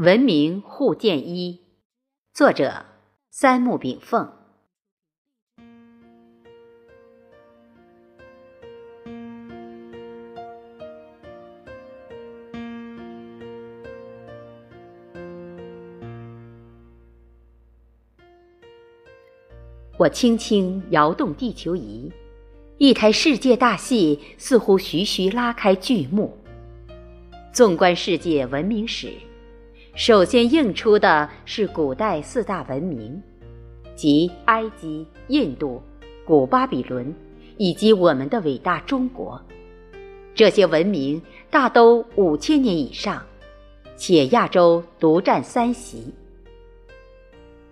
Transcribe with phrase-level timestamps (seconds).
[0.00, 1.60] 文明互鉴一，
[2.32, 2.86] 作者
[3.30, 4.32] 三木炳凤。
[19.98, 22.10] 我轻轻摇动地球仪，
[22.78, 26.34] 一台世界大戏似乎徐徐拉开剧幕。
[27.52, 29.12] 纵观世界文明史。
[30.00, 33.22] 首先映出的是古代四大文明，
[33.94, 35.82] 即埃及、印度、
[36.24, 37.14] 古巴比伦，
[37.58, 39.38] 以及我们的伟大中国。
[40.34, 43.22] 这些文明大都五千年以上，
[43.94, 46.10] 且亚洲独占三席。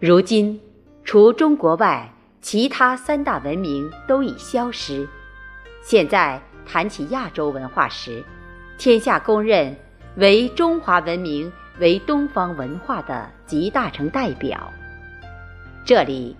[0.00, 0.58] 如今，
[1.04, 2.10] 除中国外，
[2.40, 5.06] 其他三大文明都已消失。
[5.82, 8.24] 现在谈起亚洲文化时，
[8.78, 9.76] 天下公认
[10.16, 11.52] 为中华文明。
[11.78, 14.72] 为东方文化的集大成代表。
[15.84, 16.36] 这里，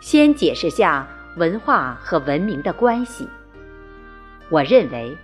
[0.00, 3.28] 先解释下文化和文明的关系。
[4.50, 5.16] 我认为，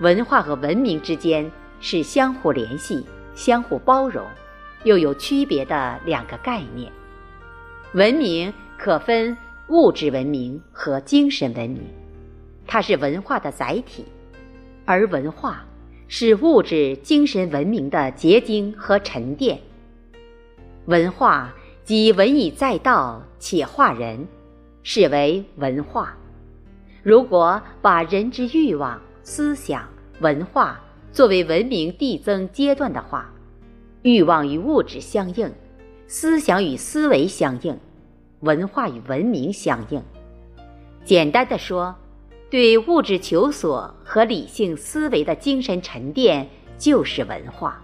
[0.00, 4.26] 文化和文明之间是相互联系、相互包容，
[4.82, 6.90] 又有区别的两个概念。
[7.92, 9.36] 文明可分
[9.68, 11.84] 物质文明和精神文明，
[12.66, 14.04] 它是文化的载体，
[14.84, 15.64] 而文化。
[16.06, 19.58] 是物质精神文明的结晶和沉淀。
[20.86, 24.26] 文化即文以载道且化人，
[24.82, 26.16] 是为文化。
[27.02, 29.88] 如果把人之欲望、思想、
[30.20, 33.32] 文化作为文明递增阶段的话，
[34.02, 35.50] 欲望与物质相应，
[36.06, 37.78] 思想与思维相应，
[38.40, 40.02] 文化与文明相应。
[41.04, 41.94] 简单的说。
[42.50, 47.82] 对物质求索和理性思维的精神沉淀，就是文化。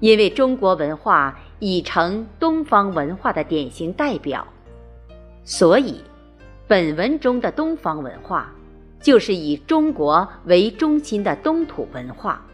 [0.00, 4.46] 因为中国文化已成东方文化的典型代表，
[5.42, 6.00] 所以
[6.68, 8.52] 本文中的东方文化，
[9.00, 12.44] 就是以中国为中心的东土文化。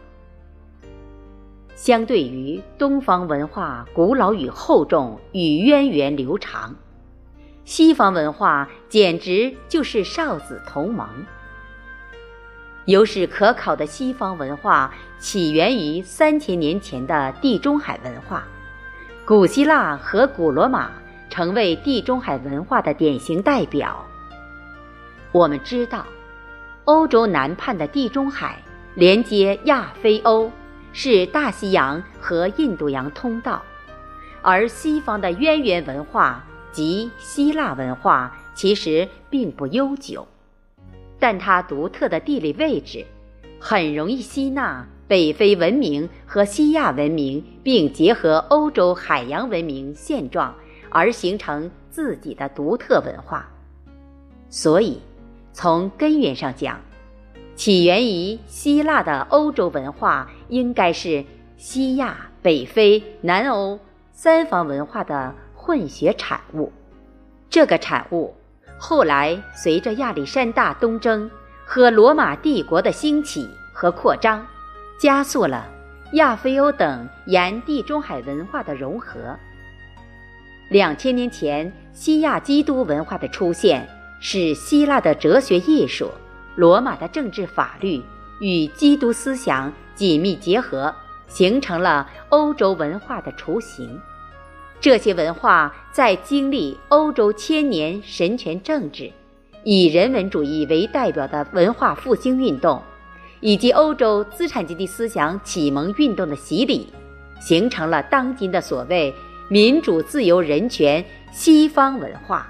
[1.75, 6.75] 相对于东方文化古老与厚重与渊源流长。
[7.65, 11.07] 西方文化简直就是少子同盟。
[12.85, 18.43] 有史可考的西方文化起源于三千年前的地中海文化，
[19.25, 20.91] 古希腊和古罗马
[21.27, 24.05] 成为地中海文化的典型代表。
[25.31, 26.05] 我们知道，
[26.83, 28.61] 欧洲南畔的地中海
[28.93, 30.51] 连接亚非欧，
[30.93, 33.59] 是大西洋和印度洋通道，
[34.43, 36.45] 而西方的渊源文化。
[36.75, 40.27] 即希腊文化其实并不悠久，
[41.17, 43.05] 但它独特的地理位置，
[43.61, 50.53] 很容易吸纳北非文明和西亚文明，并结合欧洲海洋文明现状，
[50.89, 53.49] 而形成自己的独特文化。
[54.49, 54.99] 所以，
[55.53, 56.81] 从根源上讲，
[57.55, 61.23] 起源于希腊的欧洲文化，应该是
[61.55, 63.79] 西亚、北非、南欧
[64.11, 65.33] 三方文化的。
[65.65, 66.71] 混血产物，
[67.49, 68.35] 这个产物
[68.77, 71.27] 后来随着亚历山大东征
[71.65, 74.45] 和罗马帝国的兴起和扩张，
[74.99, 75.67] 加速了
[76.13, 79.35] 亚非欧等沿地中海文化的融合。
[80.69, 83.89] 两千年前，西亚基督文化的出现，
[84.19, 86.11] 使希腊的哲学艺术、
[86.55, 87.99] 罗马的政治法律
[88.39, 90.93] 与基督思想紧密结合，
[91.27, 93.99] 形成了欧洲文化的雏形。
[94.81, 99.11] 这些文化在经历欧洲千年神权政治、
[99.63, 102.79] 以人文主义为代表的文化复兴运动，
[103.39, 106.93] 以及欧洲资产阶级思想启蒙运动的洗礼，
[107.39, 109.11] 形成了当今的所谓
[109.49, 112.47] 民主、自由、人权西方文化。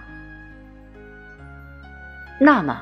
[2.38, 2.82] 那么，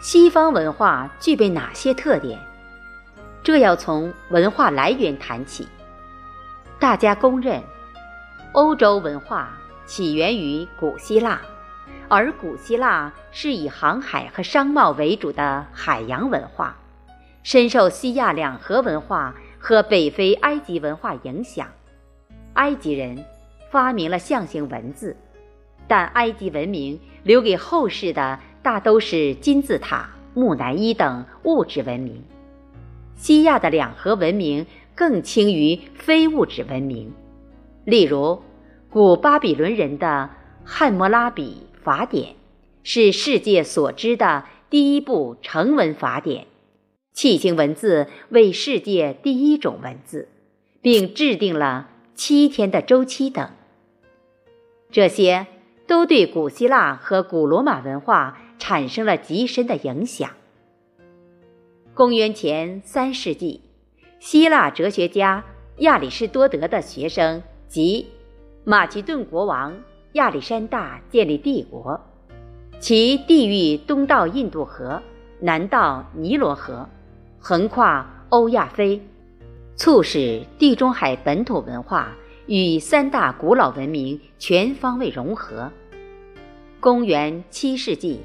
[0.00, 2.36] 西方文化具备哪些特点？
[3.44, 5.68] 这要从文化来源谈起。
[6.80, 7.62] 大家公认。
[8.52, 9.56] 欧洲文化
[9.86, 11.40] 起源于古希腊，
[12.08, 16.76] 而古希腊是以航海和商贸为主的海洋文化，
[17.44, 21.68] 深受西亚两河文化和北非埃及文化影响。
[22.54, 23.24] 埃及人
[23.70, 25.16] 发明了象形文字，
[25.86, 32.20] 但埃及文明留给后世的大都是金字塔、木乃伊等物质文明。
[33.14, 34.66] 西亚的两河文明
[34.96, 37.12] 更轻于非物质文明。
[37.84, 38.42] 例如，
[38.90, 40.30] 古巴比伦人的
[40.68, 42.32] 《汉谟拉比法典》
[42.82, 46.46] 是世界所知的第一部成文法典，
[47.14, 50.28] 楔形文字为世界第一种文字，
[50.82, 53.50] 并制定了七天的周期等。
[54.90, 55.46] 这些
[55.86, 60.30] 都对古希腊和古罗马文化产生了极深的影响。
[61.94, 63.62] 公元前三世纪，
[64.18, 65.44] 希腊哲学家
[65.78, 68.04] 亚里士多德的学生即
[68.64, 69.72] 马其顿国王
[70.14, 72.00] 亚历山大建立帝国，
[72.80, 75.00] 其地域东到印度河，
[75.38, 76.88] 南到尼罗河，
[77.38, 79.00] 横跨欧亚非，
[79.76, 82.08] 促使地中海本土文化。
[82.46, 85.70] 与三大古老文明全方位融合。
[86.80, 88.18] 公元七世纪，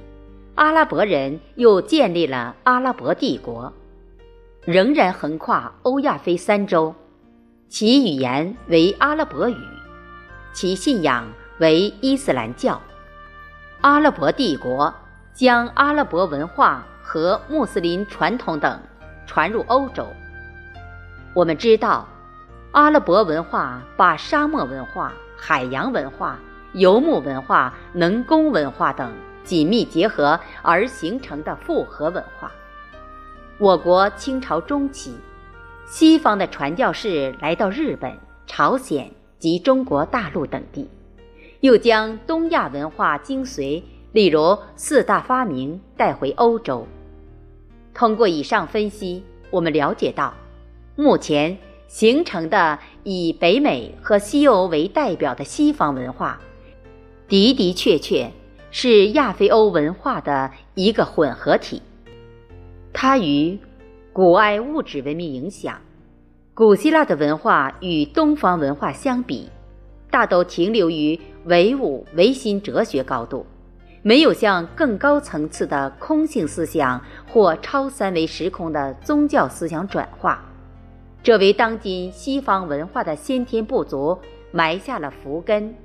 [0.55, 3.71] 阿拉伯人又建立了阿拉伯帝国，
[4.63, 6.95] 仍然横跨欧亚非三洲，
[7.67, 9.57] 其语言为阿拉伯语，
[10.53, 11.27] 其信仰
[11.59, 12.81] 为伊斯兰教。
[13.81, 14.93] 阿拉伯帝国
[15.33, 18.79] 将阿拉伯文化和穆斯林传统等
[19.25, 20.07] 传入欧洲。
[21.33, 22.07] 我们知道。
[22.71, 26.37] 阿拉伯文化把沙漠文化、海洋文化、
[26.73, 29.13] 游牧文化、能工文化等
[29.45, 32.51] 紧密结合而形成的复合文化。
[33.57, 35.17] 我国清朝中期，
[35.85, 38.17] 西方的传教士来到日本、
[38.47, 40.89] 朝鲜及中国大陆等地，
[41.61, 46.87] 又将东亚文化精髓，例如四大发明带回欧洲。
[47.93, 50.33] 通过以上分析，我们了解到，
[50.95, 51.57] 目前。
[51.87, 56.41] 形成的以北美和西欧为代表的西方文化，
[57.29, 58.31] 的的确确
[58.71, 61.83] 是亚非欧文化的一个混合体。
[62.91, 63.59] 它与
[64.15, 65.77] 古埃物质文明影响，
[66.53, 69.49] 古希腊的文化与东方文化相比，
[70.09, 73.45] 大都停留于唯物唯心哲学高度，
[74.03, 80.41] 没有向更高层次的空性思想或超三维时空的宗教思想转化。
[81.21, 84.17] 这为当今西方文化的先天不足
[84.49, 85.75] 埋下了伏根。